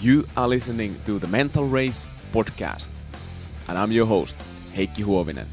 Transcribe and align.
You 0.00 0.26
are 0.34 0.48
listening 0.48 0.96
to 1.04 1.18
the 1.18 1.26
Mental 1.26 1.66
Race 1.66 2.06
podcast, 2.32 2.88
and 3.68 3.76
I'm 3.76 3.92
your 3.92 4.06
host, 4.06 4.34
Heikki 4.74 5.04
Huovinen. 5.04 5.44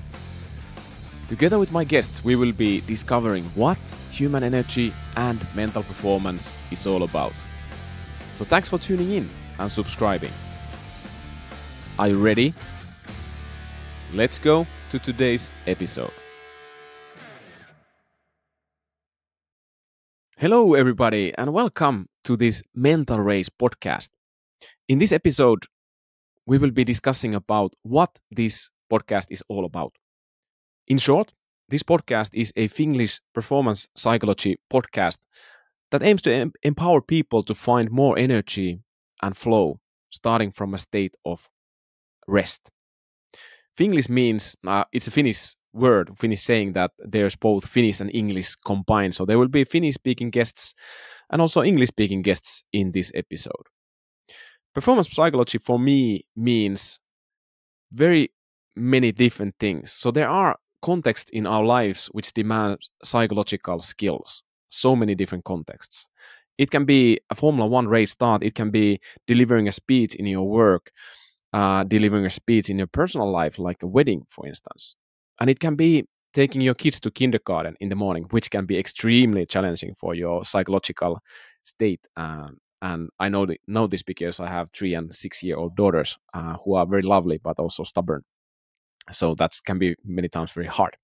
Together 1.27 1.59
with 1.59 1.73
my 1.73 1.83
guests, 1.83 2.23
we 2.23 2.37
will 2.37 2.53
be 2.53 2.79
discovering 2.79 3.43
what 3.55 3.77
human 4.09 4.43
energy 4.43 4.93
and 5.17 5.45
mental 5.53 5.83
performance 5.83 6.55
is 6.71 6.87
all 6.87 7.03
about. 7.03 7.33
So 8.31 8.45
thanks 8.45 8.69
for 8.69 8.77
tuning 8.79 9.11
in 9.11 9.29
and 9.59 9.69
subscribing. 9.69 10.31
Are 11.99 12.07
you 12.07 12.17
ready? 12.17 12.53
Let's 14.13 14.39
go 14.39 14.65
to 14.91 14.97
today's 14.97 15.51
episode. 15.65 16.13
Hello, 20.37 20.73
everybody, 20.73 21.33
and 21.37 21.51
welcome 21.51 22.07
to 22.23 22.37
this 22.37 22.63
Mental 22.73 23.19
Race 23.19 23.49
podcast. 23.49 24.07
In 24.87 24.99
this 24.99 25.11
episode, 25.11 25.65
we 26.45 26.57
will 26.57 26.71
be 26.71 26.83
discussing 26.83 27.35
about 27.35 27.73
what 27.83 28.19
this 28.31 28.69
podcast 28.91 29.31
is 29.31 29.43
all 29.49 29.65
about. 29.65 29.93
In 30.87 30.97
short, 30.97 31.33
this 31.69 31.83
podcast 31.83 32.29
is 32.33 32.53
a 32.55 32.67
Finglish 32.69 33.19
performance 33.33 33.89
psychology 33.95 34.57
podcast 34.71 35.19
that 35.91 36.03
aims 36.03 36.21
to 36.21 36.33
em- 36.33 36.53
empower 36.63 37.01
people 37.01 37.43
to 37.43 37.53
find 37.53 37.91
more 37.91 38.17
energy 38.17 38.79
and 39.21 39.35
flow, 39.35 39.79
starting 40.09 40.51
from 40.51 40.73
a 40.73 40.77
state 40.77 41.15
of 41.25 41.49
rest. 42.27 42.71
Finglish 43.77 44.09
means 44.09 44.55
uh, 44.65 44.85
it's 44.93 45.07
a 45.07 45.11
Finnish 45.11 45.55
word, 45.73 46.17
Finnish 46.17 46.41
saying 46.41 46.73
that 46.73 46.91
there's 46.99 47.35
both 47.35 47.67
Finnish 47.67 47.99
and 48.01 48.13
English 48.13 48.55
combined. 48.65 49.13
So 49.13 49.25
there 49.25 49.37
will 49.37 49.49
be 49.49 49.63
Finnish 49.65 49.95
speaking 49.95 50.29
guests 50.29 50.73
and 51.29 51.41
also 51.41 51.61
English 51.63 51.89
speaking 51.89 52.21
guests 52.21 52.63
in 52.71 52.91
this 52.93 53.11
episode. 53.13 53.67
Performance 54.77 55.09
psychology 55.09 55.57
for 55.57 55.79
me 55.79 56.23
means 56.35 56.99
very 57.91 58.31
many 58.75 59.11
different 59.11 59.55
things. 59.59 59.91
So 59.91 60.11
there 60.11 60.29
are 60.29 60.55
contexts 60.83 61.31
in 61.31 61.47
our 61.47 61.65
lives 61.65 62.05
which 62.11 62.31
demand 62.31 62.77
psychological 63.03 63.79
skills, 63.81 64.43
so 64.69 64.95
many 64.95 65.15
different 65.15 65.45
contexts. 65.45 66.07
It 66.59 66.69
can 66.69 66.85
be 66.85 67.19
a 67.31 67.33
Formula 67.33 67.67
One 67.67 67.87
race 67.87 68.11
start, 68.11 68.43
it 68.43 68.53
can 68.53 68.69
be 68.69 68.99
delivering 69.25 69.67
a 69.67 69.71
speech 69.71 70.13
in 70.13 70.27
your 70.27 70.47
work, 70.47 70.91
uh, 71.53 71.83
delivering 71.83 72.27
a 72.27 72.29
speech 72.29 72.69
in 72.69 72.77
your 72.77 72.85
personal 72.85 73.31
life, 73.31 73.57
like 73.57 73.81
a 73.81 73.87
wedding, 73.87 74.25
for 74.29 74.45
instance. 74.45 74.95
And 75.39 75.49
it 75.49 75.59
can 75.59 75.75
be 75.75 76.05
taking 76.35 76.61
your 76.61 76.75
kids 76.75 76.99
to 76.99 77.09
kindergarten 77.09 77.77
in 77.79 77.89
the 77.89 77.95
morning, 77.95 78.25
which 78.29 78.51
can 78.51 78.67
be 78.67 78.77
extremely 78.77 79.47
challenging 79.47 79.95
for 79.95 80.13
your 80.13 80.45
psychological 80.45 81.17
state. 81.63 82.05
Um, 82.15 82.59
and 82.81 83.09
I 83.19 83.29
know 83.29 83.47
know 83.67 83.87
this 83.87 84.03
because 84.03 84.39
I 84.39 84.47
have 84.49 84.69
three 84.71 84.93
and 84.93 85.13
six 85.15 85.43
year 85.43 85.57
old 85.57 85.75
daughters 85.75 86.17
uh, 86.33 86.57
who 86.63 86.75
are 86.75 86.85
very 86.85 87.01
lovely 87.01 87.39
but 87.43 87.59
also 87.59 87.83
stubborn. 87.83 88.23
So 89.11 89.35
that 89.35 89.53
can 89.65 89.79
be 89.79 89.95
many 90.03 90.27
times 90.27 90.51
very 90.51 90.67
hard. 90.67 90.97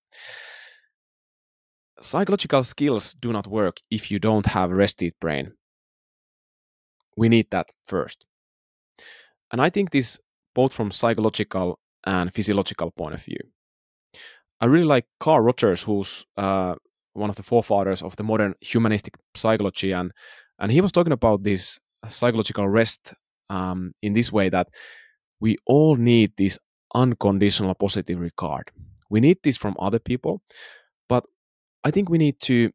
Psychological 2.01 2.63
skills 2.63 3.13
do 3.13 3.31
not 3.31 3.47
work 3.47 3.77
if 3.89 4.11
you 4.11 4.19
don't 4.19 4.45
have 4.45 4.71
rested 4.71 5.13
brain. 5.21 5.53
We 7.16 7.29
need 7.29 7.49
that 7.51 7.71
first. 7.88 8.25
And 9.51 9.61
I 9.61 9.69
think 9.69 9.91
this 9.91 10.19
both 10.53 10.73
from 10.73 10.91
psychological 10.91 11.79
and 12.05 12.33
physiological 12.33 12.91
point 12.91 13.13
of 13.13 13.23
view. 13.23 13.39
I 14.59 14.66
really 14.66 14.85
like 14.85 15.05
Carl 15.19 15.41
Rogers, 15.41 15.83
who's 15.83 16.25
uh, 16.38 16.75
one 17.13 17.29
of 17.29 17.35
the 17.35 17.44
forefathers 17.44 18.01
of 18.01 18.16
the 18.16 18.23
modern 18.23 18.55
humanistic 18.61 19.16
psychology, 19.35 19.91
and 19.91 20.11
and 20.59 20.72
he 20.72 20.82
was 20.82 20.92
talking 20.92 21.14
about 21.14 21.44
this 21.44 21.80
psychological 22.08 22.68
rest 22.68 23.14
um, 23.50 23.92
in 24.02 24.14
this 24.14 24.32
way 24.32 24.50
that 24.50 24.68
we 25.40 25.58
all 25.66 25.96
need 25.96 26.32
this 26.38 26.58
unconditional 26.96 27.76
positive 27.76 28.20
regard. 28.20 28.72
We 29.09 29.19
need 29.19 29.40
this 29.44 29.58
from 29.58 29.75
other 29.80 30.00
people, 30.00 30.42
but 31.09 31.25
I 31.84 31.92
think 31.92 32.09
we 32.09 32.18
need 32.18 32.40
to 32.42 32.72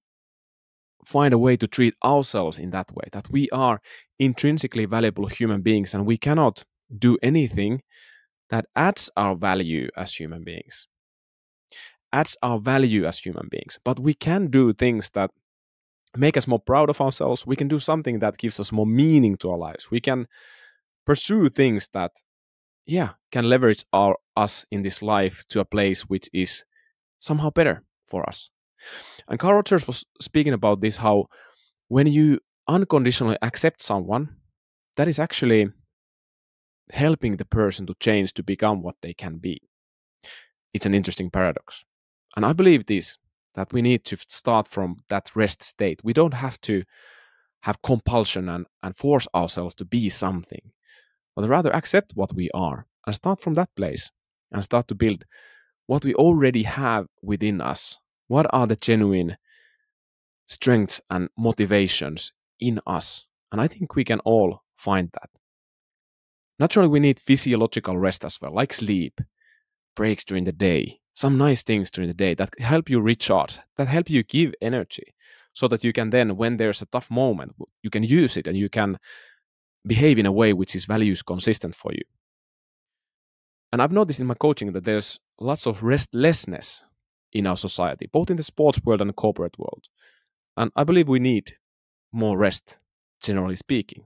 find 1.06 1.32
a 1.32 1.38
way 1.38 1.56
to 1.56 1.66
treat 1.66 1.94
ourselves 2.04 2.58
in 2.58 2.70
that 2.70 2.92
way 2.92 3.08
that 3.12 3.30
we 3.30 3.48
are 3.50 3.80
intrinsically 4.18 4.84
valuable 4.84 5.26
human 5.26 5.62
beings 5.62 5.94
and 5.94 6.04
we 6.04 6.18
cannot 6.18 6.64
do 6.98 7.16
anything 7.22 7.82
that 8.50 8.66
adds 8.76 9.10
our 9.16 9.34
value 9.34 9.88
as 9.96 10.12
human 10.12 10.44
beings 10.44 10.86
adds 12.12 12.36
our 12.42 12.58
value 12.58 13.06
as 13.06 13.18
human 13.18 13.48
beings 13.50 13.78
but 13.84 13.98
we 13.98 14.12
can 14.12 14.48
do 14.48 14.72
things 14.72 15.10
that 15.10 15.30
make 16.16 16.36
us 16.36 16.46
more 16.46 16.58
proud 16.60 16.90
of 16.90 17.00
ourselves. 17.00 17.46
We 17.46 17.56
can 17.56 17.68
do 17.68 17.78
something 17.78 18.18
that 18.20 18.38
gives 18.38 18.58
us 18.60 18.72
more 18.72 18.86
meaning 18.86 19.36
to 19.38 19.50
our 19.50 19.58
lives. 19.58 19.90
We 19.90 20.00
can 20.00 20.26
pursue 21.04 21.48
things 21.48 21.88
that 21.94 22.12
yeah 22.86 23.10
can 23.32 23.48
leverage 23.48 23.84
our 23.92 24.16
us 24.36 24.66
in 24.70 24.82
this 24.82 25.02
life 25.02 25.44
to 25.48 25.60
a 25.60 25.64
place 25.64 26.02
which 26.02 26.28
is 26.32 26.64
somehow 27.20 27.50
better 27.50 27.82
for 28.06 28.28
us. 28.28 28.50
And 29.28 29.38
carl 29.38 29.54
rogers 29.54 29.86
was 29.86 30.04
speaking 30.20 30.52
about 30.52 30.80
this 30.80 30.96
how 30.96 31.26
when 31.88 32.06
you 32.06 32.38
unconditionally 32.68 33.38
accept 33.42 33.82
someone 33.82 34.36
that 34.96 35.08
is 35.08 35.18
actually 35.18 35.70
helping 36.92 37.36
the 37.36 37.44
person 37.44 37.86
to 37.86 37.94
change 38.00 38.32
to 38.34 38.42
become 38.42 38.82
what 38.82 38.96
they 39.02 39.14
can 39.14 39.38
be. 39.38 39.60
It's 40.72 40.86
an 40.86 40.94
interesting 40.94 41.30
paradox. 41.30 41.84
And 42.36 42.44
i 42.46 42.52
believe 42.52 42.86
this 42.86 43.18
that 43.58 43.72
we 43.72 43.82
need 43.82 44.04
to 44.04 44.16
start 44.28 44.66
from 44.66 44.96
that 45.08 45.30
rest 45.34 45.62
state 45.62 46.00
we 46.04 46.12
don't 46.12 46.34
have 46.34 46.60
to 46.60 46.82
have 47.62 47.82
compulsion 47.82 48.48
and, 48.48 48.66
and 48.82 48.96
force 48.96 49.26
ourselves 49.34 49.74
to 49.74 49.84
be 49.84 50.08
something 50.08 50.70
but 51.36 51.48
rather 51.48 51.74
accept 51.74 52.12
what 52.14 52.34
we 52.34 52.50
are 52.52 52.86
and 53.06 53.14
start 53.14 53.40
from 53.40 53.54
that 53.54 53.74
place 53.76 54.10
and 54.52 54.64
start 54.64 54.88
to 54.88 54.94
build 54.94 55.24
what 55.86 56.04
we 56.04 56.14
already 56.14 56.62
have 56.62 57.06
within 57.22 57.60
us. 57.60 57.98
What 58.28 58.46
are 58.50 58.66
the 58.66 58.76
genuine 58.76 59.36
strengths 60.46 61.00
and 61.10 61.28
motivations 61.36 62.32
in 62.60 62.80
us? 62.86 63.26
And 63.50 63.60
I 63.60 63.66
think 63.66 63.94
we 63.94 64.04
can 64.04 64.20
all 64.20 64.62
find 64.76 65.10
that. 65.12 65.30
Naturally, 66.58 66.88
we 66.88 67.00
need 67.00 67.20
physiological 67.20 67.96
rest 67.96 68.24
as 68.24 68.40
well, 68.40 68.54
like 68.54 68.72
sleep, 68.72 69.20
breaks 69.96 70.24
during 70.24 70.44
the 70.44 70.52
day, 70.52 71.00
some 71.18 71.36
nice 71.36 71.64
things 71.64 71.90
during 71.90 72.06
the 72.06 72.14
day 72.14 72.32
that 72.34 72.50
help 72.60 72.88
you 72.88 73.00
recharge, 73.00 73.58
that 73.76 73.88
help 73.88 74.08
you 74.08 74.22
give 74.22 74.54
energy, 74.62 75.14
so 75.52 75.66
that 75.66 75.82
you 75.82 75.92
can 75.92 76.10
then, 76.10 76.36
when 76.36 76.56
there's 76.56 76.80
a 76.80 76.86
tough 76.86 77.10
moment, 77.10 77.50
you 77.82 77.90
can 77.90 78.04
use 78.04 78.36
it 78.36 78.46
and 78.46 78.56
you 78.56 78.68
can 78.68 78.96
behave 79.84 80.16
in 80.16 80.26
a 80.26 80.32
way 80.32 80.52
which 80.52 80.76
is 80.76 80.84
values 80.84 81.20
consistent 81.22 81.74
for 81.74 81.90
you. 81.92 82.04
And 83.72 83.82
I've 83.82 83.90
noticed 83.90 84.20
in 84.20 84.28
my 84.28 84.34
coaching 84.34 84.72
that 84.72 84.84
there's 84.84 85.18
lots 85.40 85.66
of 85.66 85.82
restlessness 85.82 86.84
in 87.32 87.48
our 87.48 87.56
society, 87.56 88.08
both 88.12 88.30
in 88.30 88.36
the 88.36 88.44
sports 88.44 88.80
world 88.84 89.00
and 89.00 89.10
the 89.10 89.14
corporate 89.14 89.58
world. 89.58 89.86
And 90.56 90.70
I 90.76 90.84
believe 90.84 91.08
we 91.08 91.18
need 91.18 91.56
more 92.12 92.38
rest, 92.38 92.78
generally 93.20 93.56
speaking. 93.56 94.04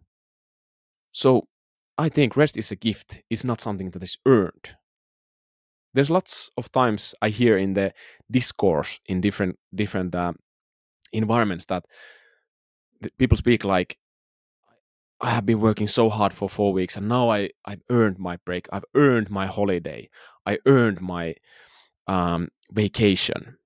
So 1.12 1.46
I 1.98 2.08
think 2.08 2.38
rest 2.38 2.56
is 2.56 2.72
a 2.72 2.76
gift, 2.76 3.22
it's 3.28 3.44
not 3.44 3.60
something 3.60 3.90
that 3.90 4.02
is 4.02 4.16
earned. 4.24 4.76
There's 5.94 6.10
lots 6.10 6.50
of 6.56 6.70
times 6.72 7.14
I 7.20 7.28
hear 7.28 7.58
in 7.58 7.74
the 7.74 7.92
discourse 8.30 9.00
in 9.06 9.20
different 9.20 9.58
different 9.74 10.14
uh, 10.14 10.32
environments 11.12 11.66
that 11.66 11.84
people 13.18 13.36
speak 13.36 13.64
like 13.64 13.98
I 15.20 15.30
have 15.30 15.46
been 15.46 15.60
working 15.60 15.86
so 15.86 16.08
hard 16.08 16.32
for 16.32 16.48
four 16.48 16.72
weeks 16.72 16.96
and 16.96 17.08
now 17.08 17.30
I, 17.30 17.50
I've 17.64 17.82
earned 17.90 18.18
my 18.18 18.38
break. 18.44 18.66
I've 18.72 18.84
earned 18.96 19.30
my 19.30 19.46
holiday. 19.46 20.08
I 20.46 20.58
earned 20.66 21.00
my 21.00 21.36
um, 22.08 22.48
vacation. 22.72 23.56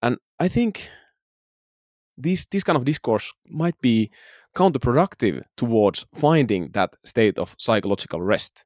And 0.00 0.18
I 0.38 0.46
think 0.46 0.88
this, 2.16 2.44
this 2.44 2.62
kind 2.62 2.76
of 2.76 2.84
discourse 2.84 3.32
might 3.48 3.80
be 3.80 4.12
counterproductive 4.54 5.42
towards 5.56 6.06
finding 6.14 6.70
that 6.72 6.94
state 7.04 7.38
of 7.38 7.56
psychological 7.58 8.22
rest. 8.22 8.64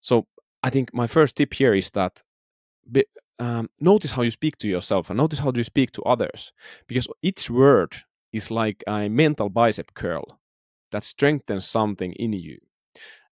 So 0.00 0.26
I 0.62 0.70
think 0.70 0.92
my 0.94 1.06
first 1.06 1.36
tip 1.36 1.54
here 1.54 1.74
is 1.74 1.90
that 1.92 2.22
be, 2.90 3.04
um, 3.38 3.68
notice 3.80 4.12
how 4.12 4.22
you 4.22 4.30
speak 4.30 4.56
to 4.58 4.68
yourself 4.68 5.10
and 5.10 5.16
notice 5.16 5.38
how 5.38 5.52
you 5.54 5.64
speak 5.64 5.92
to 5.92 6.02
others 6.02 6.52
because 6.88 7.08
each 7.22 7.50
word 7.50 7.94
is 8.32 8.50
like 8.50 8.82
a 8.86 9.08
mental 9.08 9.48
bicep 9.48 9.94
curl 9.94 10.38
that 10.92 11.04
strengthens 11.04 11.66
something 11.66 12.12
in 12.14 12.32
you 12.32 12.58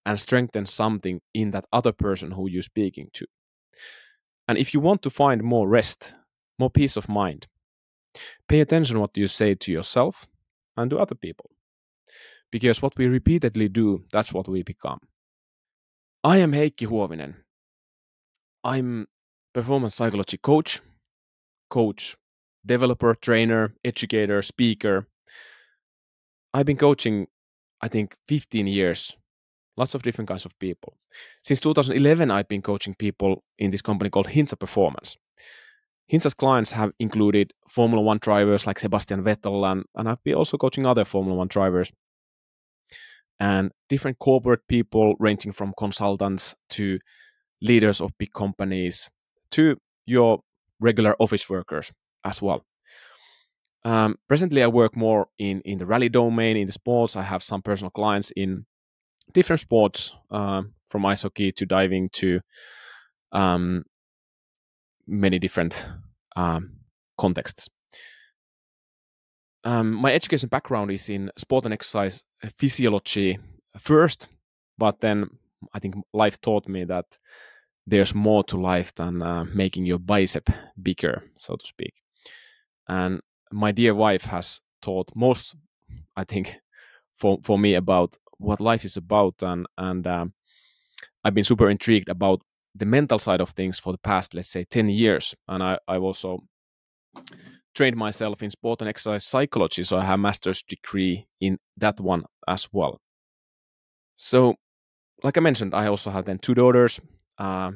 and 0.07 0.21
strengthens 0.21 0.73
something 0.73 1.21
in 1.33 1.51
that 1.53 1.67
other 1.73 1.93
person 1.93 2.31
who 2.31 2.49
you're 2.49 2.63
speaking 2.63 3.09
to. 3.15 3.27
And 4.49 4.59
if 4.59 4.75
you 4.75 4.81
want 4.81 5.03
to 5.03 5.11
find 5.11 5.43
more 5.43 5.69
rest, 5.69 6.15
more 6.59 6.71
peace 6.71 6.97
of 6.97 7.09
mind, 7.09 7.47
pay 8.49 8.61
attention 8.61 9.01
what 9.01 9.17
you 9.17 9.27
say 9.27 9.55
to 9.55 9.73
yourself 9.73 10.29
and 10.77 10.91
to 10.91 10.99
other 10.99 11.15
people. 11.15 11.51
Because 12.53 12.83
what 12.83 12.97
we 12.97 13.07
repeatedly 13.07 13.69
do, 13.69 14.05
that's 14.13 14.33
what 14.33 14.49
we 14.49 14.63
become. 14.63 15.01
I 16.25 16.39
am 16.39 16.53
Heikki 16.53 16.87
Huovinen. 16.87 17.35
I'm 18.65 19.07
performance 19.53 19.95
psychology 19.95 20.39
coach, 20.39 20.81
coach, 21.71 22.17
developer, 22.67 23.15
trainer, 23.15 23.75
educator, 23.85 24.43
speaker. 24.43 25.07
I've 26.53 26.67
been 26.67 26.79
coaching 26.79 27.27
I 27.85 27.89
think, 27.89 28.17
15 28.29 28.67
years, 28.67 29.15
lots 29.77 29.95
of 29.95 30.03
different 30.03 30.29
kinds 30.29 30.47
of 30.47 30.59
people. 30.59 30.97
Since 31.43 31.61
2011, 31.61 32.31
I've 32.31 32.49
been 32.49 32.63
coaching 32.63 32.95
people 32.95 33.45
in 33.59 33.71
this 33.71 33.83
company 33.83 34.09
called 34.09 34.29
Hintsa 34.29 34.59
Performance. 34.59 35.19
Hintsa's 36.11 36.33
clients 36.33 36.73
have 36.73 36.93
included 36.99 37.53
Formula 37.69 38.03
One 38.03 38.19
drivers 38.23 38.67
like 38.67 38.79
Sebastian 38.79 39.23
Vettel, 39.23 39.71
and, 39.71 39.85
and 39.95 40.09
I've 40.09 40.25
been 40.25 40.35
also 40.35 40.57
coaching 40.57 40.87
other 40.87 41.05
Formula 41.05 41.37
One 41.37 41.49
drivers 41.49 41.93
and 43.41 43.73
different 43.89 44.19
corporate 44.19 44.67
people, 44.69 45.15
ranging 45.19 45.53
from 45.53 45.73
consultants 45.77 46.55
to 46.71 46.99
leaders 47.61 48.01
of 48.01 48.13
big 48.19 48.33
companies 48.33 49.11
to 49.51 49.77
your 50.07 50.41
regular 50.81 51.17
office 51.19 51.49
workers 51.49 51.93
as 52.25 52.41
well. 52.43 52.65
Um, 53.85 54.17
presently, 54.29 54.63
I 54.63 54.67
work 54.67 54.97
more 54.97 55.29
in, 55.39 55.61
in 55.65 55.79
the 55.79 55.87
rally 55.87 56.09
domain, 56.09 56.57
in 56.57 56.67
the 56.67 56.73
sports. 56.73 57.17
I 57.17 57.23
have 57.23 57.43
some 57.43 57.63
personal 57.63 57.91
clients 57.91 58.33
in 58.35 58.65
different 59.33 59.61
sports, 59.61 60.15
um, 60.31 60.75
from 60.89 61.05
ice 61.07 61.23
hockey 61.23 61.53
to 61.53 61.67
diving 61.67 62.09
to 62.13 62.41
um, 63.33 63.83
many 65.07 65.39
different 65.39 65.91
um, 66.37 66.77
contexts. 67.19 67.69
Um, 69.65 69.93
my 69.93 70.13
education 70.13 70.49
background 70.49 70.91
is 70.91 71.09
in 71.09 71.31
sport 71.37 71.65
and 71.65 71.73
exercise 71.73 72.25
physiology 72.55 73.39
first, 73.79 74.29
but 74.79 75.01
then 75.01 75.31
I 75.73 75.79
think 75.79 75.95
life 76.13 76.41
taught 76.41 76.69
me 76.69 76.85
that 76.85 77.19
there's 77.87 78.15
more 78.15 78.45
to 78.45 78.59
life 78.59 78.95
than 78.95 79.23
uh, 79.23 79.45
making 79.45 79.87
your 79.87 79.99
bicep 79.99 80.51
bigger, 80.81 81.23
so 81.37 81.57
to 81.57 81.67
speak. 81.67 81.95
And 82.89 83.21
my 83.53 83.73
dear 83.73 83.95
wife 83.95 84.25
has 84.25 84.61
taught 84.83 85.11
most, 85.15 85.55
I 86.17 86.25
think, 86.25 86.59
for 87.17 87.39
for 87.43 87.59
me 87.59 87.75
about 87.75 88.19
what 88.39 88.61
life 88.61 88.85
is 88.85 88.97
about, 88.97 89.43
and 89.43 89.67
and 89.79 90.07
um, 90.07 90.35
I've 91.25 91.35
been 91.35 91.45
super 91.45 91.71
intrigued 91.71 92.09
about 92.09 92.43
the 92.75 92.87
mental 92.87 93.19
side 93.19 93.41
of 93.41 93.51
things 93.51 93.79
for 93.79 93.93
the 93.93 93.99
past, 93.99 94.35
let's 94.35 94.51
say, 94.51 94.65
ten 94.65 94.89
years, 94.89 95.35
and 95.49 95.63
I 95.63 95.79
I've 95.89 96.03
also 96.03 96.45
trained 97.75 97.97
myself 97.97 98.43
in 98.43 98.51
sport 98.51 98.81
and 98.81 98.89
exercise 98.89 99.25
psychology, 99.25 99.83
so 99.85 99.99
I 99.99 100.05
have 100.05 100.15
a 100.15 100.23
master's 100.23 100.63
degree 100.63 101.27
in 101.41 101.59
that 101.77 102.01
one 102.01 102.25
as 102.49 102.69
well. 102.73 103.01
So, 104.17 104.55
like 105.23 105.37
I 105.37 105.41
mentioned, 105.41 105.75
I 105.75 105.87
also 105.89 106.11
have 106.11 106.25
then 106.25 106.39
two 106.39 106.55
daughters, 106.55 107.01
uh, 107.39 107.73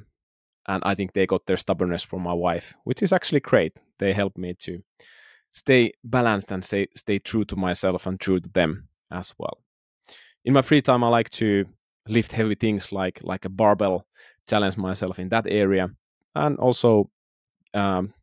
and 0.66 0.82
I 0.84 0.94
think 0.94 1.12
they 1.12 1.26
got 1.26 1.46
their 1.46 1.56
stubbornness 1.56 2.04
from 2.04 2.22
my 2.22 2.34
wife, 2.34 2.76
which 2.84 3.02
is 3.02 3.12
actually 3.12 3.40
great. 3.40 3.80
They 3.98 4.12
help 4.12 4.36
me 4.36 4.54
to 4.60 4.82
stay 5.52 5.92
balanced 6.04 6.52
and 6.52 6.64
stay 6.64 6.86
stay 6.94 7.18
true 7.18 7.44
to 7.46 7.56
myself 7.56 8.06
and 8.06 8.20
true 8.20 8.40
to 8.40 8.48
them 8.50 8.88
as 9.10 9.34
well. 9.38 9.58
In 10.44 10.52
my 10.52 10.62
free 10.62 10.82
time, 10.82 11.02
I 11.02 11.08
like 11.08 11.30
to 11.30 11.64
lift 12.06 12.32
heavy 12.32 12.54
things 12.54 12.92
like 12.92 13.20
like 13.22 13.44
a 13.44 13.48
barbell, 13.50 14.06
challenge 14.48 14.76
myself 14.76 15.18
in 15.18 15.28
that 15.30 15.46
area, 15.48 15.90
and 16.34 16.58
also 16.58 17.10
um, 17.74 18.14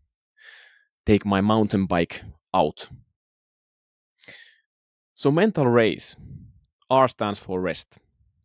take 1.06 1.26
my 1.26 1.42
mountain 1.42 1.86
bike 1.86 2.24
out. 2.54 2.90
So 5.14 5.32
mental 5.32 5.68
race, 5.68 6.16
R 6.90 7.08
stands 7.08 7.40
for 7.40 7.62
rest, 7.62 8.00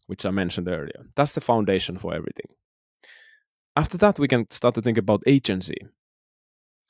which 0.06 0.24
I 0.24 0.30
mentioned 0.30 0.68
earlier. 0.68 1.06
That's 1.16 1.32
the 1.32 1.40
foundation 1.40 1.98
for 1.98 2.14
everything. 2.14 2.46
After 3.76 3.98
that, 3.98 4.18
we 4.18 4.28
can 4.28 4.50
start 4.50 4.74
to 4.74 4.82
think 4.82 4.98
about 4.98 5.22
agency, 5.26 5.78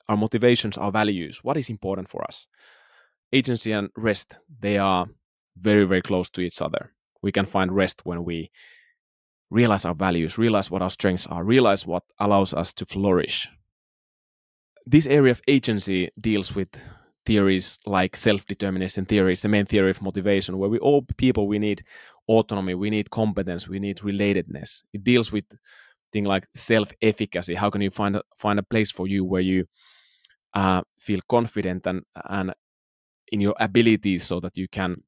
our 0.08 0.17
motivations, 0.17 0.76
our 0.76 0.90
values, 0.90 1.44
what 1.44 1.56
is 1.56 1.70
important 1.70 2.08
for 2.08 2.25
us. 2.25 2.49
Agency 3.32 3.73
and 3.73 3.90
rest, 3.96 4.38
they 4.58 4.76
are 4.76 5.06
very, 5.56 5.84
very 5.84 6.02
close 6.02 6.28
to 6.31 6.40
each 6.40 6.61
other. 6.61 6.93
We 7.23 7.32
can 7.32 7.46
find 7.46 7.70
rest 7.73 8.02
when 8.05 8.25
we 8.25 8.50
realize 9.50 9.84
our 9.84 9.94
values, 9.94 10.38
realize 10.38 10.70
what 10.70 10.82
our 10.82 10.90
strengths 10.90 11.26
are, 11.26 11.44
realize 11.44 11.87
what 11.87 12.02
allows 12.19 12.55
us 12.55 12.73
to 12.75 12.87
flourish. 12.87 13.49
This 14.87 15.06
area 15.06 15.32
of 15.32 15.43
agency 15.47 16.11
deals 16.21 16.55
with 16.55 16.69
theories 17.27 17.79
like 17.87 18.17
self-determination 18.17 19.05
theories, 19.05 19.43
the 19.43 19.49
main 19.49 19.67
theory 19.67 19.91
of 19.91 20.03
motivation, 20.03 20.59
where 20.59 20.71
we 20.71 20.79
all 20.79 21.03
people 21.17 21.47
we 21.47 21.59
need 21.59 21.82
autonomy, 22.29 22.75
we 22.75 22.91
need 22.91 23.11
competence, 23.11 23.69
we 23.69 23.79
need 23.79 23.99
relatedness. 23.99 24.82
It 24.93 25.05
deals 25.05 25.31
with 25.31 25.44
things 26.12 26.27
like 26.27 26.47
self-efficacy. 26.55 27.55
How 27.55 27.71
can 27.71 27.82
you 27.82 27.91
find 27.91 28.17
a, 28.17 28.23
find 28.37 28.59
a 28.59 28.62
place 28.62 28.91
for 28.91 29.06
you 29.06 29.25
where 29.25 29.43
you 29.43 29.67
uh, 30.55 30.83
feel 30.99 31.21
confident 31.29 31.87
and 31.87 32.03
and 32.29 32.53
in 33.33 33.41
your 33.41 33.55
abilities 33.61 34.26
so 34.26 34.41
that 34.41 34.56
you 34.59 34.69
can 34.69 35.03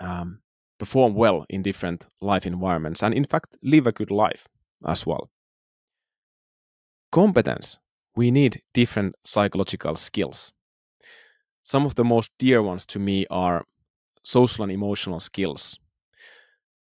um, 0.00 0.40
perform 0.78 1.14
well 1.14 1.44
in 1.48 1.62
different 1.62 2.06
life 2.20 2.46
environments 2.46 3.02
and 3.02 3.14
in 3.14 3.24
fact 3.24 3.56
live 3.62 3.86
a 3.86 3.92
good 3.92 4.10
life 4.10 4.48
as 4.86 5.06
well 5.06 5.30
competence 7.10 7.78
we 8.16 8.30
need 8.30 8.62
different 8.74 9.14
psychological 9.24 9.96
skills 9.96 10.52
some 11.62 11.86
of 11.86 11.94
the 11.94 12.04
most 12.04 12.30
dear 12.38 12.62
ones 12.62 12.86
to 12.86 12.98
me 12.98 13.26
are 13.30 13.64
social 14.22 14.62
and 14.62 14.72
emotional 14.72 15.20
skills 15.20 15.78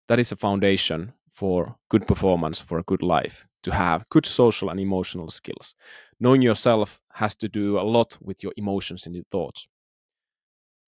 that 0.08 0.20
is 0.20 0.32
a 0.32 0.36
foundation 0.36 1.14
for 1.30 1.76
good 1.90 2.08
performance 2.08 2.62
for 2.62 2.78
a 2.80 2.84
good 2.84 3.02
life 3.02 3.48
to 3.64 3.72
have 3.72 4.08
good 4.10 4.26
social 4.26 4.70
and 4.70 4.80
emotional 4.80 5.30
skills 5.30 5.76
knowing 6.24 6.42
yourself 6.42 7.02
has 7.12 7.36
to 7.36 7.50
do 7.50 7.78
a 7.78 7.84
lot 7.84 8.18
with 8.22 8.42
your 8.44 8.54
emotions 8.56 9.06
and 9.06 9.14
your 9.16 9.26
thoughts. 9.30 9.68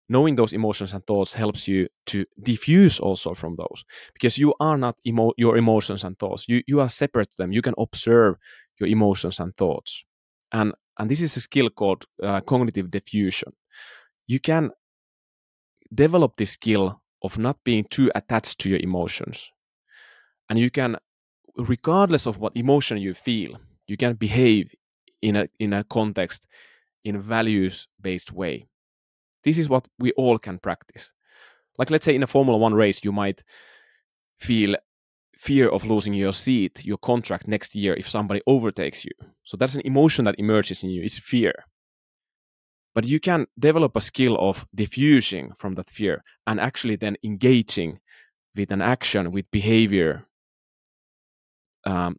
Knowing 0.08 0.34
those 0.34 0.52
emotions 0.52 0.92
and 0.92 1.06
thoughts 1.06 1.32
helps 1.32 1.66
you 1.66 1.88
to 2.04 2.26
diffuse 2.42 3.00
also 3.00 3.32
from 3.32 3.56
those 3.56 3.84
because 4.12 4.36
you 4.36 4.52
are 4.60 4.76
not 4.76 4.98
emo- 5.06 5.32
your 5.38 5.56
emotions 5.56 6.04
and 6.04 6.18
thoughts. 6.18 6.44
You, 6.48 6.62
you 6.66 6.80
are 6.80 6.88
separate 6.90 7.30
to 7.30 7.36
them. 7.38 7.50
You 7.50 7.62
can 7.62 7.74
observe 7.78 8.36
your 8.78 8.88
emotions 8.90 9.40
and 9.40 9.56
thoughts. 9.56 10.04
And, 10.52 10.72
and 10.98 11.10
this 11.10 11.20
is 11.20 11.36
a 11.36 11.40
skill 11.40 11.70
called 11.70 12.04
uh, 12.22 12.40
cognitive 12.42 12.88
defusion. 12.88 13.52
You 14.26 14.40
can 14.40 14.70
develop 15.94 16.36
this 16.36 16.52
skill 16.52 17.02
of 17.22 17.38
not 17.38 17.62
being 17.64 17.84
too 17.84 18.10
attached 18.14 18.58
to 18.60 18.68
your 18.68 18.80
emotions. 18.80 19.50
And 20.48 20.58
you 20.58 20.70
can, 20.70 20.96
regardless 21.56 22.26
of 22.26 22.38
what 22.38 22.56
emotion 22.56 22.98
you 22.98 23.14
feel, 23.14 23.58
you 23.86 23.96
can 23.96 24.14
behave 24.14 24.74
in 25.22 25.36
a 25.36 25.48
in 25.58 25.72
a 25.72 25.84
context 25.84 26.46
in 27.04 27.16
a 27.16 27.18
values 27.18 27.88
based 28.00 28.32
way 28.32 28.66
this 29.44 29.58
is 29.58 29.68
what 29.68 29.88
we 29.98 30.12
all 30.12 30.38
can 30.38 30.58
practice 30.58 31.14
like 31.78 31.90
let's 31.90 32.04
say 32.04 32.14
in 32.14 32.22
a 32.22 32.26
formula 32.26 32.58
1 32.58 32.74
race 32.74 33.00
you 33.04 33.12
might 33.12 33.42
feel 34.38 34.76
fear 35.36 35.68
of 35.68 35.84
losing 35.84 36.14
your 36.14 36.32
seat 36.32 36.84
your 36.84 36.98
contract 36.98 37.48
next 37.48 37.74
year 37.74 37.94
if 37.94 38.08
somebody 38.08 38.40
overtakes 38.46 39.04
you 39.04 39.12
so 39.44 39.56
that's 39.56 39.74
an 39.74 39.82
emotion 39.84 40.24
that 40.24 40.38
emerges 40.38 40.82
in 40.82 40.90
you 40.90 41.02
it's 41.02 41.18
fear 41.18 41.52
but 42.94 43.06
you 43.06 43.18
can 43.18 43.46
develop 43.58 43.96
a 43.96 44.00
skill 44.00 44.36
of 44.36 44.66
diffusing 44.74 45.52
from 45.54 45.74
that 45.74 45.88
fear 45.88 46.22
and 46.46 46.60
actually 46.60 46.96
then 46.96 47.16
engaging 47.24 47.98
with 48.54 48.70
an 48.70 48.82
action 48.82 49.30
with 49.30 49.50
behavior 49.50 50.26
um, 51.84 52.16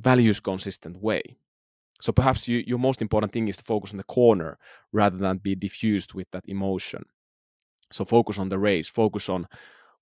values 0.00 0.40
consistent 0.40 1.02
way 1.02 1.36
so 2.04 2.12
perhaps 2.12 2.46
you, 2.46 2.62
your 2.66 2.78
most 2.78 3.00
important 3.00 3.32
thing 3.32 3.48
is 3.48 3.56
to 3.56 3.64
focus 3.64 3.92
on 3.92 3.96
the 3.96 4.04
corner 4.04 4.58
rather 4.92 5.16
than 5.16 5.38
be 5.38 5.54
diffused 5.54 6.12
with 6.12 6.30
that 6.32 6.46
emotion. 6.46 7.04
So 7.90 8.04
focus 8.04 8.38
on 8.38 8.50
the 8.50 8.58
race, 8.58 8.88
focus 8.88 9.30
on 9.30 9.46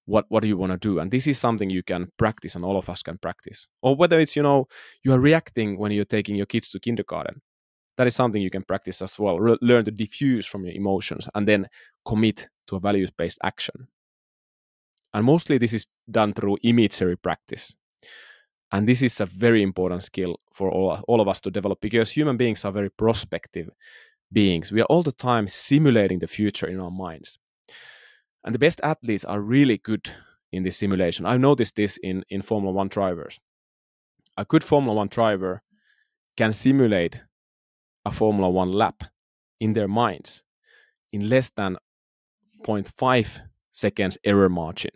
what 0.06 0.26
what 0.28 0.40
do 0.40 0.48
you 0.48 0.56
want 0.56 0.72
to 0.72 0.78
do? 0.78 0.98
And 0.98 1.10
this 1.10 1.26
is 1.26 1.38
something 1.38 1.70
you 1.70 1.82
can 1.82 2.08
practice 2.16 2.54
and 2.54 2.64
all 2.64 2.76
of 2.76 2.88
us 2.88 3.02
can 3.02 3.18
practice. 3.18 3.66
Or 3.82 3.94
whether 3.94 4.18
it's 4.20 4.36
you 4.36 4.42
know 4.42 4.66
you 5.04 5.12
are 5.12 5.20
reacting 5.20 5.78
when 5.78 5.92
you're 5.92 6.04
taking 6.04 6.36
your 6.36 6.46
kids 6.46 6.68
to 6.70 6.80
kindergarten. 6.80 7.40
That 7.96 8.06
is 8.06 8.14
something 8.14 8.40
you 8.40 8.50
can 8.50 8.64
practice 8.64 9.02
as 9.02 9.18
well. 9.18 9.38
Re- 9.38 9.58
learn 9.60 9.84
to 9.84 9.90
diffuse 9.90 10.46
from 10.46 10.64
your 10.64 10.74
emotions 10.74 11.28
and 11.34 11.46
then 11.46 11.68
commit 12.06 12.48
to 12.66 12.76
a 12.76 12.80
values 12.80 13.10
based 13.10 13.38
action. 13.42 13.88
And 15.14 15.24
mostly 15.26 15.58
this 15.58 15.74
is 15.74 15.86
done 16.10 16.32
through 16.32 16.56
imagery 16.62 17.16
practice. 17.16 17.76
And 18.72 18.88
this 18.88 19.02
is 19.02 19.20
a 19.20 19.26
very 19.26 19.62
important 19.62 20.02
skill 20.02 20.38
for 20.54 20.70
all, 20.70 20.98
all 21.06 21.20
of 21.20 21.28
us 21.28 21.42
to 21.42 21.50
develop 21.50 21.82
because 21.82 22.10
human 22.10 22.38
beings 22.38 22.64
are 22.64 22.72
very 22.72 22.90
prospective 22.90 23.68
beings. 24.32 24.72
We 24.72 24.80
are 24.80 24.86
all 24.86 25.02
the 25.02 25.12
time 25.12 25.46
simulating 25.48 26.18
the 26.18 26.26
future 26.26 26.66
in 26.66 26.80
our 26.80 26.90
minds. 26.90 27.38
And 28.44 28.54
the 28.54 28.58
best 28.58 28.80
athletes 28.82 29.24
are 29.24 29.40
really 29.40 29.78
good 29.78 30.10
in 30.52 30.62
this 30.62 30.76
simulation. 30.76 31.26
I've 31.26 31.40
noticed 31.40 31.76
this 31.76 31.96
in, 31.98 32.24
in 32.28 32.42
Formula 32.42 32.72
One 32.72 32.88
drivers. 32.88 33.38
A 34.36 34.44
good 34.44 34.64
Formula 34.64 34.94
One 34.94 35.08
driver 35.08 35.62
can 36.36 36.52
simulate 36.52 37.22
a 38.04 38.10
Formula 38.10 38.50
One 38.50 38.72
lap 38.72 39.04
in 39.60 39.72
their 39.72 39.88
minds 39.88 40.42
in 41.12 41.28
less 41.28 41.50
than 41.50 41.76
0.5 42.64 43.40
seconds 43.70 44.18
error 44.24 44.48
margin. 44.48 44.90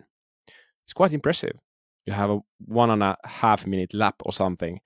It's 0.85 0.93
quite 0.93 1.13
impressive 1.13 1.59
you 2.07 2.13
have 2.13 2.31
a 2.31 2.39
one 2.65 2.91
and 2.91 3.03
a 3.03 3.17
half 3.25 3.67
minute 3.67 3.93
lap 3.93 4.15
or 4.25 4.33
something 4.33 4.81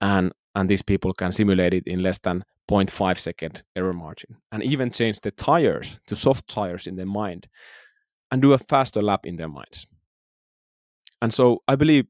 and 0.00 0.32
and 0.54 0.68
these 0.68 0.82
people 0.82 1.12
can 1.12 1.32
simulate 1.32 1.74
it 1.74 1.86
in 1.86 2.02
less 2.02 2.18
than 2.18 2.44
0.5 2.70 3.18
second 3.18 3.62
error 3.76 3.92
margin 3.92 4.36
and 4.50 4.62
even 4.62 4.90
change 4.90 5.20
the 5.20 5.30
tires 5.30 6.00
to 6.06 6.16
soft 6.16 6.48
tires 6.48 6.86
in 6.86 6.96
their 6.96 7.06
mind 7.06 7.48
and 8.30 8.40
do 8.40 8.52
a 8.52 8.58
faster 8.58 9.02
lap 9.02 9.26
in 9.26 9.36
their 9.36 9.48
minds. 9.48 9.86
And 11.20 11.32
so 11.32 11.62
I 11.68 11.76
believe 11.76 12.06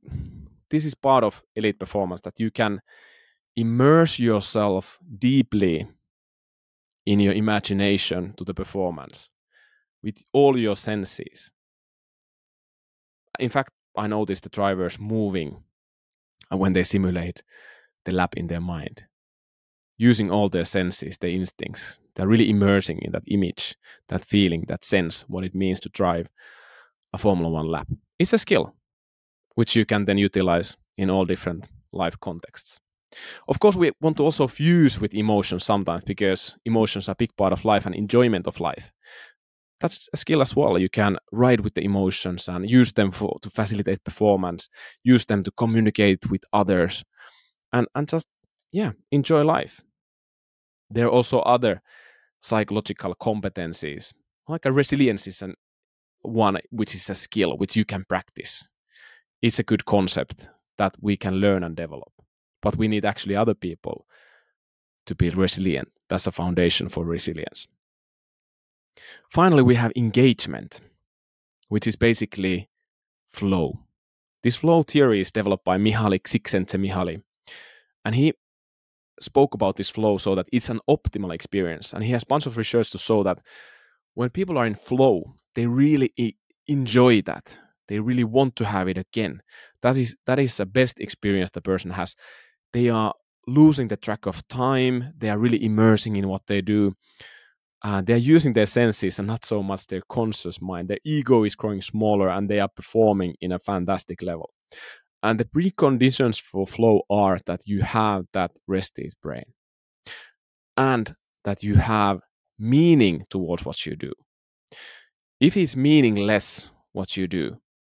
this 0.70 0.84
is 0.84 0.94
part 0.94 1.24
of 1.24 1.42
elite 1.54 1.78
performance 1.78 2.20
that 2.22 2.40
you 2.40 2.50
can 2.50 2.80
immerse 3.56 4.18
yourself 4.18 4.98
deeply 5.18 5.86
in 7.06 7.20
your 7.20 7.34
imagination 7.34 8.32
to 8.36 8.44
the 8.44 8.54
performance 8.54 9.28
with 10.02 10.24
all 10.32 10.56
your 10.56 10.76
senses. 10.76 11.50
In 13.38 13.48
fact, 13.48 13.72
I 13.96 14.06
notice 14.06 14.40
the 14.40 14.48
drivers 14.48 14.98
moving 14.98 15.62
when 16.50 16.72
they 16.72 16.82
simulate 16.82 17.42
the 18.04 18.12
lap 18.12 18.34
in 18.36 18.46
their 18.46 18.60
mind, 18.60 19.04
using 19.98 20.30
all 20.30 20.48
their 20.48 20.64
senses, 20.64 21.18
their 21.18 21.30
instincts. 21.30 22.00
They're 22.14 22.28
really 22.28 22.50
immersing 22.50 22.98
in 23.02 23.12
that 23.12 23.24
image, 23.26 23.76
that 24.08 24.24
feeling, 24.24 24.64
that 24.68 24.84
sense, 24.84 25.22
what 25.28 25.44
it 25.44 25.54
means 25.54 25.80
to 25.80 25.88
drive 25.88 26.28
a 27.12 27.18
Formula 27.18 27.48
One 27.50 27.66
lap. 27.66 27.88
It's 28.18 28.32
a 28.32 28.38
skill 28.38 28.74
which 29.54 29.76
you 29.76 29.84
can 29.84 30.04
then 30.04 30.18
utilize 30.18 30.76
in 30.96 31.10
all 31.10 31.24
different 31.24 31.68
life 31.92 32.18
contexts. 32.20 32.80
Of 33.48 33.60
course, 33.60 33.76
we 33.76 33.92
want 34.00 34.16
to 34.16 34.24
also 34.24 34.46
fuse 34.46 34.98
with 34.98 35.14
emotions 35.14 35.64
sometimes 35.64 36.04
because 36.04 36.56
emotions 36.64 37.08
are 37.08 37.12
a 37.12 37.16
big 37.16 37.36
part 37.36 37.52
of 37.52 37.64
life 37.64 37.84
and 37.84 37.94
enjoyment 37.94 38.46
of 38.46 38.60
life. 38.60 38.90
That's 39.80 40.08
a 40.12 40.16
skill 40.16 40.40
as 40.40 40.56
well. 40.56 40.78
You 40.78 40.88
can 40.88 41.18
ride 41.32 41.60
with 41.60 41.74
the 41.74 41.84
emotions 41.84 42.48
and 42.48 42.70
use 42.70 42.92
them 42.92 43.10
for 43.10 43.36
to 43.42 43.50
facilitate 43.50 44.04
performance, 44.04 44.70
use 45.02 45.26
them 45.26 45.42
to 45.42 45.50
communicate 45.50 46.30
with 46.30 46.44
others, 46.52 47.04
and, 47.72 47.86
and 47.94 48.08
just 48.08 48.28
yeah, 48.70 48.92
enjoy 49.10 49.42
life. 49.42 49.80
There 50.90 51.06
are 51.06 51.10
also 51.10 51.40
other 51.40 51.82
psychological 52.40 53.14
competencies, 53.14 54.12
like 54.48 54.66
a 54.66 54.72
resilience 54.72 55.26
is 55.26 55.42
an 55.42 55.54
one 56.22 56.58
which 56.70 56.94
is 56.94 57.10
a 57.10 57.14
skill 57.14 57.56
which 57.56 57.76
you 57.76 57.84
can 57.84 58.04
practice. 58.08 58.68
It's 59.40 59.58
a 59.58 59.64
good 59.64 59.84
concept 59.84 60.48
that 60.78 60.96
we 61.00 61.16
can 61.16 61.34
learn 61.34 61.64
and 61.64 61.74
develop 61.74 62.12
but 62.62 62.76
we 62.76 62.88
need 62.88 63.04
actually 63.04 63.36
other 63.36 63.54
people 63.54 64.06
to 65.06 65.14
be 65.14 65.28
resilient. 65.28 65.88
That's 66.08 66.26
a 66.26 66.32
foundation 66.32 66.88
for 66.88 67.04
resilience. 67.04 67.66
Finally, 69.30 69.62
we 69.62 69.74
have 69.74 69.92
engagement, 69.96 70.80
which 71.68 71.86
is 71.86 71.96
basically 71.96 72.68
flow. 73.28 73.80
This 74.42 74.56
flow 74.56 74.82
theory 74.82 75.20
is 75.20 75.32
developed 75.32 75.64
by 75.64 75.78
Mihaly 75.78 76.20
Csikszentmihalyi, 76.20 77.22
and 78.04 78.14
he 78.14 78.34
spoke 79.20 79.54
about 79.54 79.76
this 79.76 79.90
flow 79.90 80.18
so 80.18 80.34
that 80.34 80.48
it's 80.52 80.68
an 80.68 80.80
optimal 80.88 81.32
experience. 81.32 81.92
And 81.92 82.02
he 82.02 82.12
has 82.12 82.22
a 82.22 82.26
bunch 82.26 82.46
of 82.46 82.56
research 82.56 82.90
to 82.92 82.98
show 82.98 83.22
that 83.22 83.38
when 84.14 84.30
people 84.30 84.58
are 84.58 84.66
in 84.66 84.74
flow, 84.74 85.34
they 85.54 85.66
really 85.66 86.12
enjoy 86.66 87.22
that. 87.22 87.58
They 87.88 88.00
really 88.00 88.24
want 88.24 88.56
to 88.56 88.64
have 88.64 88.88
it 88.88 88.98
again. 88.98 89.42
That 89.82 89.96
is 89.96 90.16
that 90.26 90.38
is 90.38 90.56
the 90.56 90.66
best 90.66 91.00
experience 91.00 91.50
the 91.50 91.60
person 91.60 91.90
has 91.90 92.16
they 92.72 92.88
are 92.88 93.14
losing 93.46 93.88
the 93.88 93.96
track 93.96 94.26
of 94.26 94.46
time 94.48 95.12
they 95.18 95.28
are 95.28 95.38
really 95.38 95.64
immersing 95.64 96.16
in 96.16 96.28
what 96.28 96.46
they 96.46 96.60
do 96.60 96.92
uh, 97.82 98.00
they're 98.00 98.16
using 98.16 98.52
their 98.52 98.66
senses 98.66 99.18
and 99.18 99.26
not 99.26 99.44
so 99.44 99.62
much 99.62 99.86
their 99.88 100.02
conscious 100.08 100.60
mind 100.62 100.88
their 100.88 101.00
ego 101.04 101.44
is 101.44 101.56
growing 101.56 101.80
smaller 101.80 102.28
and 102.28 102.48
they 102.48 102.60
are 102.60 102.68
performing 102.68 103.34
in 103.40 103.52
a 103.52 103.58
fantastic 103.58 104.22
level 104.22 104.50
and 105.22 105.38
the 105.38 105.44
preconditions 105.44 106.40
for 106.40 106.66
flow 106.66 107.02
are 107.10 107.38
that 107.46 107.66
you 107.66 107.82
have 107.82 108.26
that 108.32 108.50
rested 108.66 109.12
brain 109.22 109.44
and 110.76 111.14
that 111.44 111.62
you 111.62 111.74
have 111.74 112.20
meaning 112.58 113.24
towards 113.30 113.64
what 113.64 113.84
you 113.86 113.96
do 113.96 114.12
if 115.40 115.56
it's 115.56 115.76
meaningless 115.76 116.72
what 116.92 117.16
you 117.16 117.26
do 117.26 117.56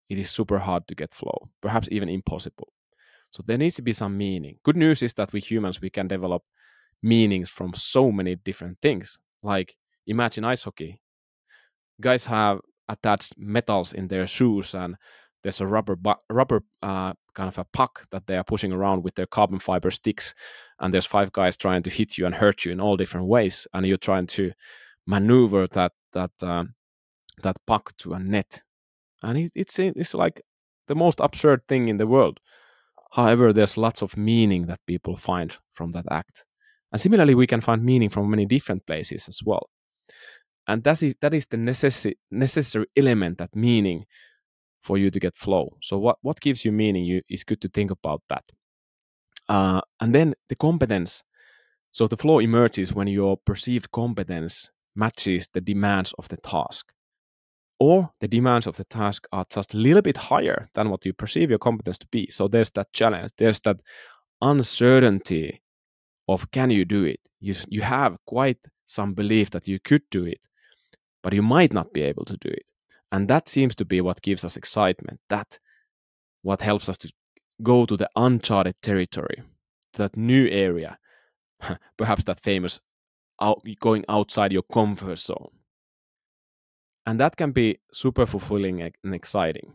it 0.10 0.18
is 0.18 0.30
super 0.30 0.60
hard 0.60 0.88
to 0.88 0.96
get 0.96 1.14
flow 1.14 1.50
perhaps 1.62 1.88
even 1.92 2.10
impossible 2.10 2.70
so 3.36 3.44
there 3.46 3.58
needs 3.58 3.76
to 3.76 3.82
be 3.82 3.92
some 3.92 4.18
meaning. 4.18 4.60
Good 4.64 4.78
news 4.78 5.04
is 5.04 5.14
that 5.16 5.34
we 5.34 5.42
humans 5.42 5.82
we 5.82 5.90
can 5.90 6.08
develop 6.08 6.42
meanings 7.04 7.50
from 7.50 7.74
so 7.74 8.10
many 8.10 8.38
different 8.38 8.78
things. 8.82 9.20
Like 9.44 9.76
imagine 10.08 10.46
ice 10.46 10.64
hockey. 10.64 11.02
Guys 12.00 12.26
have 12.28 12.62
attached 12.88 13.34
metals 13.38 13.92
in 13.92 14.08
their 14.08 14.26
shoes 14.26 14.74
and 14.74 14.96
there's 15.46 15.62
a 15.62 15.68
rubber 15.68 15.96
bu- 15.96 16.22
rubber 16.30 16.62
uh, 16.82 17.14
kind 17.36 17.48
of 17.48 17.58
a 17.58 17.66
puck 17.72 18.06
that 18.12 18.26
they 18.28 18.36
are 18.36 18.44
pushing 18.44 18.74
around 18.74 19.04
with 19.04 19.16
their 19.16 19.28
carbon 19.28 19.60
fiber 19.60 19.92
sticks 19.92 20.34
and 20.80 20.94
there's 20.94 21.06
five 21.06 21.32
guys 21.32 21.56
trying 21.56 21.84
to 21.84 21.90
hit 21.90 22.18
you 22.18 22.26
and 22.26 22.36
hurt 22.36 22.66
you 22.66 22.72
in 22.72 22.82
all 22.82 22.98
different 22.98 23.28
ways 23.28 23.68
and 23.74 23.86
you're 23.86 23.98
trying 23.98 24.26
to 24.26 24.52
maneuver 25.06 25.68
that 25.68 25.92
that 26.14 26.32
um, 26.42 26.74
that 27.44 27.58
puck 27.68 27.96
to 27.98 28.14
a 28.14 28.20
net 28.20 28.64
and 29.22 29.38
it, 29.38 29.52
it's 29.56 29.80
it's 29.80 30.14
like 30.14 30.42
the 30.88 30.96
most 30.96 31.20
absurd 31.20 31.62
thing 31.68 31.88
in 31.88 31.98
the 31.98 32.08
world 32.08 32.40
However, 33.16 33.54
there's 33.54 33.78
lots 33.78 34.02
of 34.02 34.18
meaning 34.18 34.68
that 34.68 34.86
people 34.86 35.16
find 35.16 35.58
from 35.72 35.94
that 35.94 36.06
act. 36.12 36.46
And 36.92 37.00
similarly, 37.00 37.34
we 37.34 37.48
can 37.48 37.62
find 37.62 37.82
meaning 37.82 38.10
from 38.10 38.30
many 38.30 38.46
different 38.46 38.86
places 38.86 39.30
as 39.30 39.40
well. 39.42 39.70
And 40.68 40.84
that 40.84 41.02
is, 41.02 41.16
that 41.22 41.34
is 41.34 41.46
the 41.46 41.56
necessary, 41.56 42.18
necessary 42.30 42.88
element, 42.98 43.38
that 43.38 43.56
meaning 43.56 44.06
for 44.86 44.98
you 44.98 45.10
to 45.10 45.20
get 45.20 45.36
flow. 45.36 45.76
So, 45.82 45.98
what, 45.98 46.18
what 46.22 46.40
gives 46.40 46.64
you 46.64 46.72
meaning? 46.72 47.04
You, 47.06 47.22
it's 47.28 47.44
good 47.44 47.62
to 47.62 47.68
think 47.68 47.92
about 47.92 48.22
that. 48.30 48.44
Uh, 49.50 49.82
and 50.00 50.14
then 50.14 50.36
the 50.50 50.56
competence. 50.56 51.24
So, 51.92 52.08
the 52.08 52.18
flow 52.18 52.40
emerges 52.40 52.94
when 52.94 53.08
your 53.08 53.38
perceived 53.38 53.92
competence 53.92 54.72
matches 54.96 55.50
the 55.54 55.62
demands 55.62 56.14
of 56.20 56.28
the 56.30 56.38
task 56.38 56.94
or 57.80 58.12
the 58.22 58.28
demands 58.28 58.68
of 58.68 58.78
the 58.78 58.86
task 58.86 59.28
are 59.32 59.46
just 59.50 59.74
a 59.74 59.78
little 59.78 60.02
bit 60.02 60.18
higher 60.18 60.68
than 60.76 60.90
what 60.90 61.06
you 61.06 61.14
perceive 61.14 61.50
your 61.50 61.60
competence 61.60 61.98
to 61.98 62.08
be. 62.08 62.30
So 62.30 62.48
there's 62.48 62.72
that 62.72 62.94
challenge, 62.94 63.32
there's 63.38 63.60
that 63.62 63.82
uncertainty 64.42 65.62
of 66.28 66.50
can 66.52 66.70
you 66.70 66.86
do 66.86 67.04
it? 67.04 67.20
You, 67.40 67.56
you 67.68 67.82
have 67.82 68.18
quite 68.26 68.60
some 68.86 69.14
belief 69.14 69.50
that 69.52 69.68
you 69.68 69.80
could 69.80 70.04
do 70.10 70.26
it, 70.26 70.40
but 71.22 71.34
you 71.34 71.42
might 71.42 71.74
not 71.74 71.92
be 71.92 72.02
able 72.02 72.26
to 72.26 72.38
do 72.38 72.50
it. 72.50 72.72
And 73.12 73.28
that 73.28 73.48
seems 73.48 73.76
to 73.76 73.86
be 73.86 74.02
what 74.02 74.22
gives 74.22 74.44
us 74.44 74.58
excitement. 74.58 75.20
That 75.30 75.60
what 76.42 76.62
helps 76.62 76.90
us 76.90 76.98
to 77.00 77.12
go 77.64 77.86
to 77.86 77.96
the 77.96 78.10
uncharted 78.16 78.82
territory, 78.82 79.44
to 79.94 80.02
that 80.04 80.18
new 80.18 80.48
area, 80.48 80.98
perhaps 81.98 82.24
that 82.26 82.42
famous 82.42 82.80
out, 83.42 83.62
going 83.80 84.06
outside 84.10 84.52
your 84.52 84.64
comfort 84.64 85.20
zone 85.20 85.52
and 87.06 87.20
that 87.20 87.38
can 87.38 87.52
be 87.52 87.78
super 87.92 88.26
fulfilling 88.26 88.82
and 88.82 89.16
exciting. 89.16 89.74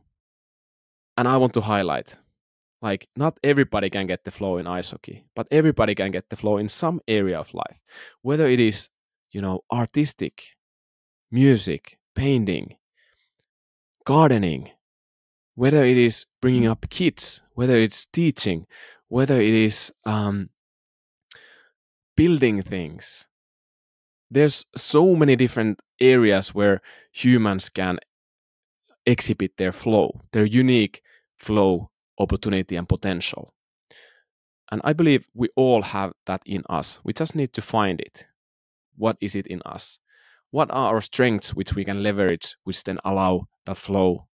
And 1.17 1.29
I 1.29 1.37
want 1.37 1.55
to 1.55 1.61
highlight 1.61 2.19
like, 2.83 3.09
not 3.15 3.39
everybody 3.45 3.91
can 3.91 4.07
get 4.07 4.25
the 4.25 4.31
flow 4.31 4.57
in 4.57 4.67
ice 4.67 4.91
hockey, 4.91 5.27
but 5.37 5.47
everybody 5.51 5.95
can 5.95 6.11
get 6.11 6.31
the 6.31 6.37
flow 6.37 6.57
in 6.57 6.69
some 6.69 7.01
area 7.07 7.39
of 7.39 7.53
life, 7.53 7.79
whether 8.23 8.47
it 8.47 8.59
is, 8.59 8.89
you 9.33 9.43
know, 9.43 9.61
artistic, 9.71 10.45
music, 11.31 11.99
painting, 12.15 12.77
gardening, 14.05 14.71
whether 15.55 15.85
it 15.85 15.97
is 15.97 16.27
bringing 16.41 16.67
up 16.67 16.89
kids, 16.91 17.43
whether 17.55 17.77
it's 17.77 18.07
teaching, 18.07 18.67
whether 19.09 19.41
it 19.41 19.55
is 19.55 19.93
um, 20.05 20.51
building 22.17 22.63
things, 22.63 23.29
there's 24.31 24.67
so 24.77 25.17
many 25.17 25.37
different 25.37 25.81
areas 26.01 26.55
where 26.55 26.81
humans 27.13 27.69
can 27.69 27.99
exhibit 29.07 29.57
their 29.57 29.73
flow, 29.73 30.21
their 30.33 30.45
unique 30.45 31.03
flow, 31.39 31.91
opportunity, 32.19 32.77
and 32.77 32.89
potential. 32.89 33.53
And 34.71 34.81
I 34.85 34.93
believe 34.93 35.29
we 35.35 35.49
all 35.57 35.83
have 35.83 36.13
that 36.27 36.43
in 36.47 36.63
us. 36.71 37.01
We 37.03 37.13
just 37.13 37.35
need 37.35 37.53
to 37.55 37.63
find 37.63 38.01
it. 38.01 38.27
What 38.97 39.17
is 39.21 39.35
it 39.35 39.47
in 39.49 39.61
us? 39.67 39.99
What 40.51 40.71
are 40.71 40.95
our 40.95 41.01
strengths 41.01 41.55
which 41.55 41.75
we 41.75 41.85
can 41.85 42.03
leverage, 42.03 42.57
which 42.65 42.85
then 42.85 42.99
allow 43.05 43.47
that 43.67 43.77
flow 43.77 44.27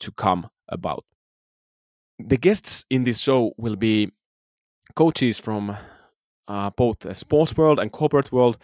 to 0.00 0.12
come 0.12 0.48
about? 0.68 1.04
The 2.18 2.38
guests 2.38 2.84
in 2.90 3.04
this 3.04 3.18
show 3.20 3.52
will 3.58 3.76
be 3.76 4.10
coaches 4.94 5.38
from 5.38 5.76
uh, 6.48 6.70
both 6.70 7.00
the 7.00 7.14
sports 7.14 7.56
world 7.56 7.78
and 7.78 7.92
corporate 7.92 8.32
world 8.32 8.58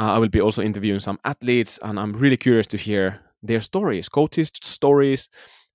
uh, 0.00 0.14
I 0.14 0.18
will 0.18 0.30
be 0.30 0.40
also 0.40 0.62
interviewing 0.62 1.00
some 1.00 1.18
athletes, 1.24 1.78
and 1.82 2.00
I'm 2.00 2.14
really 2.14 2.38
curious 2.38 2.66
to 2.68 2.78
hear 2.78 3.20
their 3.42 3.60
stories, 3.60 4.08
coaches' 4.08 4.50
stories, 4.62 5.28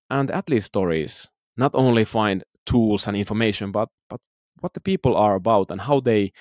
and 0.09 0.31
athlete 0.31 0.63
stories. 0.63 1.29
Not 1.57 1.71
only 1.75 2.05
find 2.05 2.43
tools 2.65 3.07
and 3.07 3.15
information, 3.15 3.71
but 3.71 3.89
but 4.09 4.21
what 4.61 4.73
the 4.73 4.81
people 4.81 5.15
are 5.15 5.35
about 5.35 5.69
and 5.71 5.81
how 5.81 5.99
they 5.99 6.31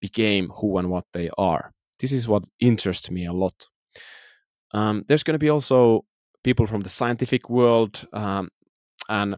became 0.00 0.50
who 0.50 0.78
and 0.78 0.88
what 0.88 1.04
they 1.12 1.30
are. 1.36 1.72
This 2.02 2.12
is 2.12 2.28
what 2.28 2.44
interests 2.60 3.10
me 3.10 3.24
a 3.24 3.32
lot. 3.32 3.70
Um, 4.74 5.04
there's 5.08 5.22
going 5.22 5.34
to 5.34 5.38
be 5.38 5.50
also 5.50 6.04
people 6.44 6.66
from 6.66 6.82
the 6.82 6.88
scientific 6.88 7.48
world 7.48 8.06
um, 8.12 8.48
and 9.08 9.36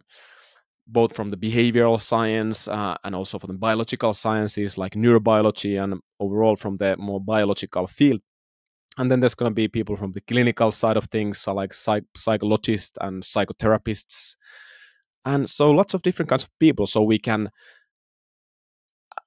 both 0.86 1.14
from 1.14 1.30
the 1.30 1.36
behavioral 1.36 2.00
science 2.00 2.68
uh, 2.68 2.96
and 3.04 3.14
also 3.14 3.38
from 3.38 3.48
the 3.48 3.58
biological 3.58 4.12
sciences 4.12 4.76
like 4.76 4.94
neurobiology 4.94 5.82
and 5.82 6.00
overall 6.20 6.56
from 6.56 6.76
the 6.78 6.96
more 6.96 7.20
biological 7.20 7.86
field 7.86 8.20
and 8.98 9.10
then 9.10 9.20
there's 9.20 9.34
going 9.34 9.50
to 9.50 9.54
be 9.54 9.66
people 9.66 9.96
from 9.96 10.12
the 10.12 10.20
clinical 10.22 10.70
side 10.70 10.96
of 10.96 11.04
things 11.06 11.38
so 11.38 11.54
like 11.54 11.72
psych- 11.72 12.04
psychologists 12.16 12.96
and 13.00 13.22
psychotherapists 13.22 14.36
and 15.24 15.48
so 15.48 15.70
lots 15.70 15.94
of 15.94 16.02
different 16.02 16.28
kinds 16.28 16.44
of 16.44 16.50
people 16.58 16.86
so 16.86 17.02
we 17.02 17.18
can 17.18 17.50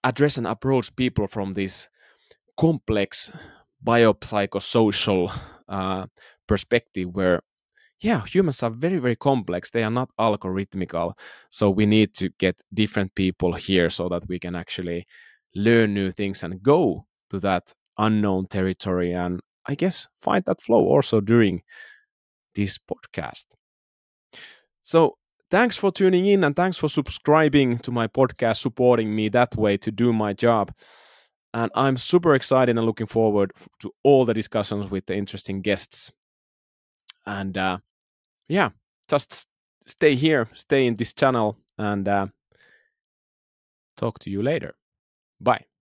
address 0.03 0.38
and 0.38 0.46
approach 0.48 0.96
people 0.96 1.27
from 1.27 1.53
this 1.53 1.89
complex 2.57 3.31
biopsychosocial 3.85 5.31
uh, 5.69 6.05
perspective 6.47 7.09
where 7.13 7.41
yeah 8.01 8.23
humans 8.25 8.63
are 8.63 8.71
very 8.71 8.97
very 8.97 9.15
complex. 9.15 9.69
They 9.69 9.83
are 9.83 9.91
not 9.91 10.09
algorithmical. 10.19 11.13
So 11.49 11.69
we 11.69 11.85
need 11.85 12.13
to 12.15 12.29
get 12.39 12.61
different 12.73 13.15
people 13.15 13.53
here 13.53 13.89
so 13.89 14.09
that 14.09 14.23
we 14.27 14.39
can 14.39 14.55
actually 14.55 15.05
learn 15.55 15.93
new 15.93 16.11
things 16.11 16.43
and 16.43 16.61
go 16.61 17.05
to 17.29 17.39
that 17.39 17.73
unknown 17.97 18.45
territory 18.45 19.11
and 19.11 19.39
i 19.65 19.73
guess 19.73 20.07
find 20.21 20.43
that 20.45 20.61
flow 20.61 20.85
also 20.85 21.19
during 21.19 21.61
this 22.55 22.77
podcast. 22.77 23.45
So 24.81 25.17
thanks 25.51 25.75
for 25.75 25.91
tuning 25.91 26.25
in 26.25 26.43
and 26.43 26.55
thanks 26.55 26.77
for 26.77 26.89
subscribing 26.89 27.77
to 27.79 27.91
my 27.91 28.07
podcast 28.07 28.57
supporting 28.57 29.15
me 29.15 29.29
that 29.29 29.55
way 29.55 29.77
to 29.77 29.91
do 29.91 30.11
my 30.11 30.33
job 30.33 30.71
and 31.57 31.71
i'm 31.75 31.97
super 31.97 32.35
excited 32.35 32.77
and 32.77 32.85
looking 32.85 33.07
forward 33.07 33.51
to 33.79 33.91
all 34.03 34.25
the 34.25 34.33
discussions 34.33 34.89
with 34.91 35.05
the 35.05 35.15
interesting 35.15 35.61
guests. 35.61 36.11
And 37.25 37.57
uh, 37.57 37.79
yeah 38.47 38.69
just 39.09 39.47
stay 39.85 40.15
here 40.15 40.47
stay 40.53 40.85
in 40.85 40.95
this 40.95 41.13
channel 41.13 41.57
and 41.77 42.07
uh, 42.07 42.27
talk 43.97 44.19
to 44.19 44.29
you 44.29 44.41
later. 44.41 44.75
Bye 45.41 45.76